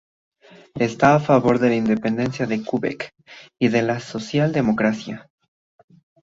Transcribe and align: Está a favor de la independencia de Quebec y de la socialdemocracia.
Está 0.89 1.13
a 1.13 1.19
favor 1.19 1.59
de 1.59 1.69
la 1.69 1.75
independencia 1.75 2.47
de 2.47 2.63
Quebec 2.63 3.13
y 3.59 3.67
de 3.67 3.83
la 3.83 3.99
socialdemocracia. 3.99 5.29